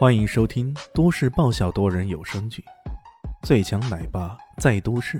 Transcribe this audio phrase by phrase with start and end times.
[0.00, 2.64] 欢迎收听都市爆笑多人有声剧
[3.46, 5.18] 《最强奶爸在都市》，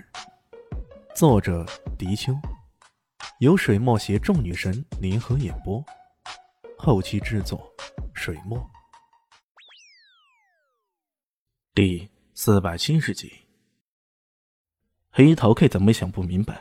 [1.14, 1.66] 作者：
[1.98, 2.32] 迪秋，
[3.40, 5.84] 由水墨携众女神联合演播，
[6.78, 7.70] 后期制作：
[8.14, 8.58] 水墨。
[11.74, 13.30] 第四百七十集，
[15.10, 16.58] 黑桃 K 怎么也想不明白，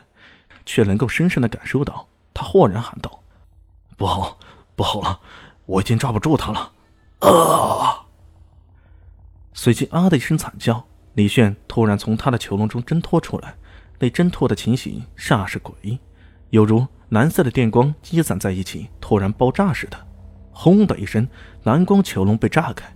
[0.66, 3.22] 却能够深深的感受到，他豁然喊道
[3.96, 4.38] ：“不好，
[4.76, 5.18] 不好了，
[5.64, 6.74] 我已经抓不住他了！”
[7.26, 7.99] 啊！
[9.52, 13.54] 随即，啊的一声惨叫，李炫突然从他的囚笼中挣脱出来。
[13.98, 15.98] 那挣脱的情形煞是诡异，
[16.50, 20.06] 犹如蓝色的电光积攒在一起，突然爆炸似的。
[20.52, 21.28] 轰的一声，
[21.64, 22.90] 蓝光囚笼被炸开。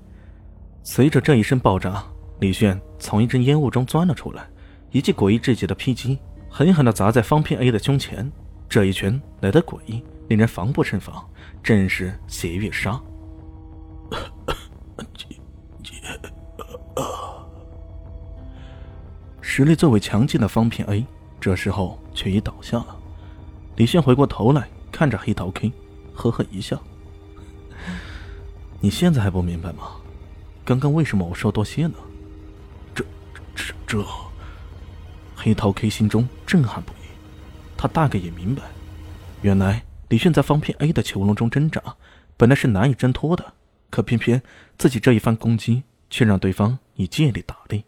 [0.82, 2.02] 随着这一声爆炸，
[2.40, 4.46] 李炫从一阵烟雾中钻了出来，
[4.92, 6.18] 一记诡异至极的劈击
[6.48, 8.30] 狠狠地砸在方片 A 的胸前。
[8.66, 11.28] 这一拳来得诡异，令人防不胜防，
[11.62, 12.98] 正是邪月杀。
[19.56, 21.06] 实力最为强劲的方片 A，
[21.40, 22.96] 这时候却已倒下了。
[23.76, 25.70] 李炫回过头来看着黑桃 K，
[26.12, 26.82] 呵呵一笑
[28.82, 29.92] ：“你现在还不明白吗？
[30.64, 31.94] 刚刚为什么我说多谢呢？”
[32.96, 33.04] 这、
[33.54, 34.04] 这、这……
[35.36, 37.06] 黑桃 K 心中震撼不已。
[37.76, 38.64] 他大概也明白，
[39.42, 41.80] 原来李炫在方片 A 的囚笼中挣扎，
[42.36, 43.52] 本来是难以挣脱的，
[43.88, 44.42] 可偏偏
[44.76, 47.84] 自己这一番攻击，却让对方以借力打力。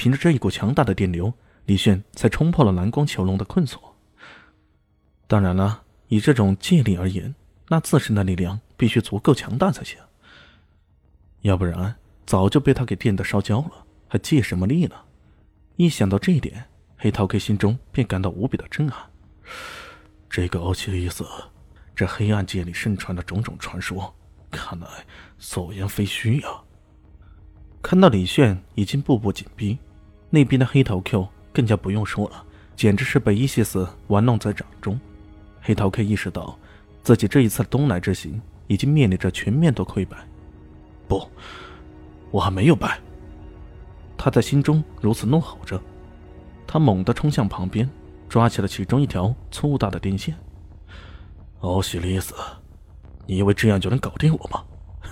[0.00, 1.30] 凭着这一股强大的电流，
[1.66, 3.94] 李炫才冲破了蓝光囚笼的困锁。
[5.26, 7.34] 当然了，以这种借力而言，
[7.68, 9.98] 那自身的力量必须足够强大才行。
[11.42, 14.96] 要不然，早就被他给电得烧焦了，还借什么力呢？
[15.76, 16.64] 一想到这一点，
[16.96, 19.04] 黑桃 K 心中便感到无比的震撼。
[20.30, 21.26] 这个欧奇里斯，
[21.94, 24.14] 这黑暗界里盛传的种种传说，
[24.50, 24.88] 看来
[25.36, 26.48] 所言非虚呀。
[27.82, 29.78] 看到李炫已经步步紧逼。
[30.30, 32.44] 那边的黑桃 Q 更加不用说了，
[32.76, 34.98] 简直是被伊西斯玩弄在掌中。
[35.60, 36.56] 黑桃 K 意识到，
[37.02, 40.16] 自己这一次东来之行已经面临着全面的溃败。
[41.08, 41.28] 不，
[42.30, 42.98] 我还没有败。
[44.16, 45.80] 他在心中如此怒吼着，
[46.66, 47.90] 他猛地冲向旁边，
[48.28, 50.36] 抓起了其中一条粗大的电线。
[51.60, 52.34] 欧西里斯，
[53.26, 54.64] 你以为这样就能搞定我吗？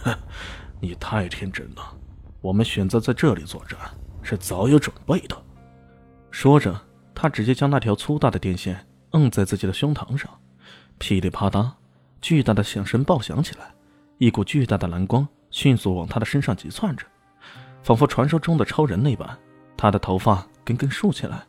[0.04, 0.14] 哼，
[0.81, 1.82] 你太天真了。
[2.41, 3.76] 我们选择在这里作战。
[4.23, 5.37] 是早有准备的。
[6.31, 6.81] 说着，
[7.15, 10.31] 他直接将那条粗大的电线摁在自己的胸膛上，
[10.99, 11.71] 噼里啪嗒，
[12.21, 13.73] 巨大的响声爆响起来，
[14.19, 17.06] 一股巨大的蓝光迅速往他的身上急窜着，
[17.83, 19.39] 仿佛传说中的超人那般。
[19.77, 21.41] 他的头发根根竖起来，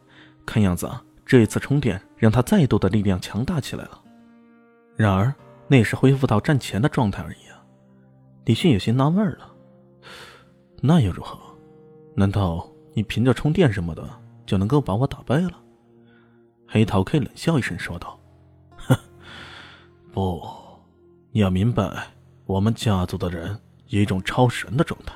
[0.45, 4.01] 看样子啊，这一次充电让他再度的力量强大起来了。
[4.95, 5.33] 然而，
[5.67, 7.59] 那也是恢复到战前的状态而已啊。
[8.45, 9.51] 李迅有些纳闷了，
[10.81, 11.39] 那又如何？
[12.15, 14.03] 难道你凭着充电什么的
[14.45, 15.51] 就能够把我打败了？
[16.67, 18.19] 黑桃 K 冷笑一声说道
[18.77, 18.95] ：“哼，
[20.11, 20.41] 不，
[21.31, 22.07] 你要明白，
[22.45, 25.13] 我们家族的人有一种超神的状态，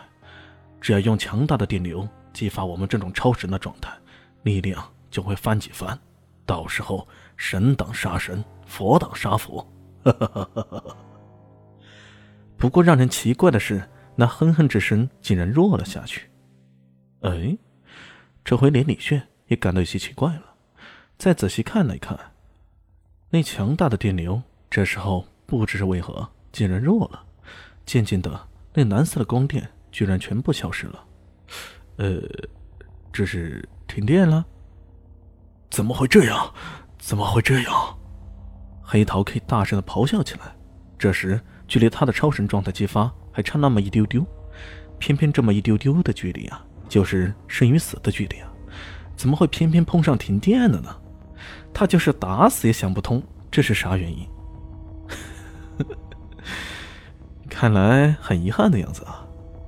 [0.82, 3.92] 只要用强大的电流激发我们这种超神的状态，
[4.44, 6.00] 力量就会翻几番，
[6.46, 9.68] 到时候神挡杀神，佛挡杀佛。
[12.58, 16.30] ”不过让人奇怪的是，那哼哼之声竟然弱了下去。
[17.24, 17.58] 哎，
[18.44, 20.54] 这回连李炫也感到有些奇怪了。
[21.18, 22.20] 再仔细看了一看，
[23.30, 27.24] 那强大的电流，这时候不知是为何竟然弱了。
[27.86, 31.06] 渐渐的，那蓝色的光电居然全部消失了。
[31.98, 32.22] 呃，
[33.12, 34.46] 这是停电了？
[35.70, 36.54] 怎么会这样？
[37.00, 37.98] 怎么会这样？
[38.82, 40.54] 黑桃 K 大声的咆哮起来。
[41.00, 44.26] 这时，距离他的超神状态激发还差那么一丢丢，
[45.00, 46.66] 偏偏这么一丢丢的距离啊！
[46.94, 48.48] 就是生与死的距离啊，
[49.16, 50.96] 怎么会偏偏碰上停电了呢？
[51.74, 54.28] 他就是打死也想不通这是啥原因。
[57.50, 59.26] 看来很遗憾的样子啊，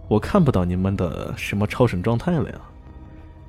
[0.08, 2.62] 我看不到你们的什么超神状态了呀。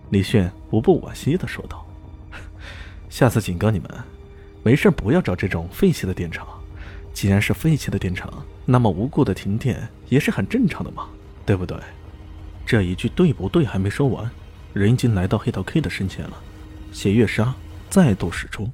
[0.08, 1.86] 李炫无不惋惜的说道
[3.10, 3.90] ：“下次警告你们，
[4.62, 6.48] 没事不要找这种废弃的电厂。
[7.12, 8.32] 既然是废弃的电厂，
[8.64, 11.08] 那么无故的停电也是很正常的嘛，
[11.44, 11.76] 对不对？”
[12.66, 14.28] 这一句对不对还没说完，
[14.72, 16.42] 人已经来到黑桃 K 的身前了，
[16.90, 17.54] 血月杀
[17.88, 18.68] 再度使出，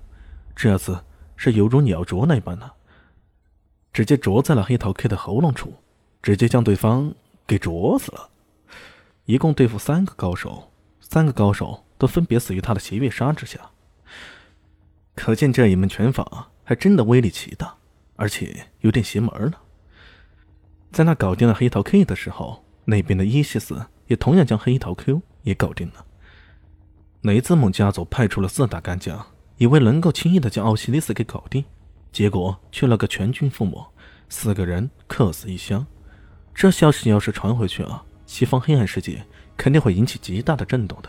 [0.57, 0.99] 这次
[1.37, 2.71] 是犹如鸟啄那般的，
[3.93, 5.75] 直接啄在了黑桃 K 的喉咙处，
[6.23, 7.15] 直接将对方
[7.47, 8.31] 给啄死了。
[9.27, 13.61] 一共对付三个高手，三个高手都分别死于他的邪月杀之下，
[15.15, 17.75] 可见这一门拳法还真的威力奇大，
[18.17, 19.61] 而且有点邪门了。
[20.91, 22.62] 在那搞定了黑桃 K 的时候。
[22.85, 26.05] 那边的伊西斯也同样将黑桃 Q 也搞定了。
[27.23, 29.25] 雷兹蒙家族派出了四大干将，
[29.57, 31.65] 以为能够轻易的将奥西里斯给搞定，
[32.11, 33.87] 结果去了个全军覆没，
[34.29, 35.87] 四个人客死异乡。
[36.55, 39.25] 这消息要是传回去啊，西方黑暗世界
[39.57, 41.09] 肯定会引起极大的震动的。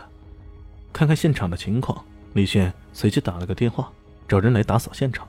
[0.92, 2.04] 看看现场的情况，
[2.34, 3.92] 李炫随即打了个电话，
[4.28, 5.28] 找人来打扫现场。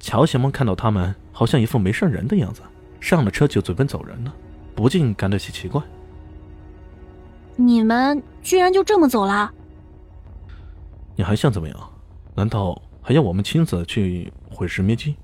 [0.00, 2.62] 乔小梦看到他们好像一副没事人的样子，
[3.00, 4.34] 上了车就准备走人了，
[4.78, 5.82] 不禁感到些奇怪
[7.58, 9.52] ：“你们居然就这么走了？”
[11.18, 11.92] 你还想怎么样？
[12.36, 15.16] 难道还要我们亲自去毁尸灭迹？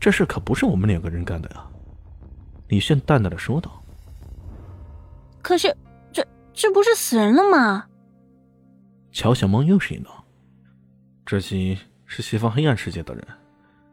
[0.00, 1.64] 这事可不是我们两个人干的呀！
[2.66, 3.80] 李炫淡淡的说道。
[5.40, 5.72] 可是，
[6.12, 7.86] 这这不是死人了吗？
[9.12, 10.06] 乔小萌又是一愣。
[11.24, 13.24] 这些是西方黑暗世界的人，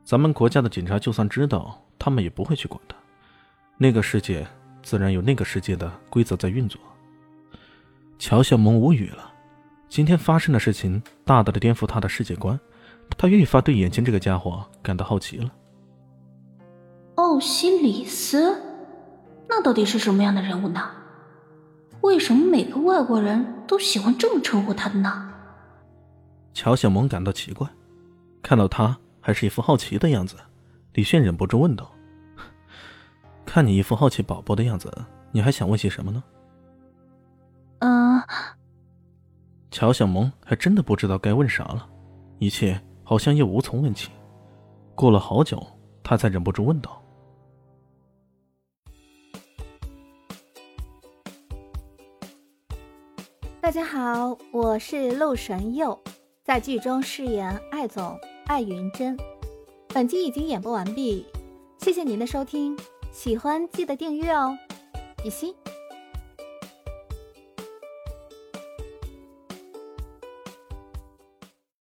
[0.04, 2.95] 咱们国家的警察就算知道，他们也不会去管的。
[3.78, 4.45] 那个世界
[4.81, 6.80] 自然有那个世界的规则在运作。
[8.19, 9.31] 乔小萌无语了。
[9.89, 12.57] 今天发生的事情大大的颠覆他的世界观，
[13.18, 15.51] 他愈发对眼前这个家伙感到好奇了。
[17.16, 18.62] 奥西里斯，
[19.50, 20.89] 那到底是什么样的人物呢？
[22.00, 25.30] 为什么每个外国人都喜欢这么称呼他的呢？
[26.54, 27.68] 乔小萌感到奇怪，
[28.42, 30.38] 看到他还是一副好奇的样子，
[30.94, 31.92] 李炫忍不住问道
[33.53, 34.89] ：“看你一副好奇宝宝的样子，
[35.33, 36.24] 你还想问些什么呢？”
[37.83, 38.24] 嗯。
[39.69, 41.86] 乔小萌还真的不知道该问啥了，
[42.39, 44.09] 一切好像又无从问起。
[44.95, 45.62] 过了好久，
[46.01, 47.03] 她才忍不住问道
[53.59, 56.01] ：“大家好，我是陆神佑，
[56.45, 59.18] 在剧中饰演艾总艾云珍。
[59.89, 61.25] 本集已经演播完毕，
[61.80, 62.77] 谢谢您的收听，
[63.12, 64.58] 喜欢记得订阅哦，
[65.22, 65.54] 比心。”